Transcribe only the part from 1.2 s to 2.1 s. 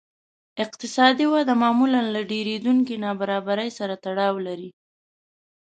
وده معمولاً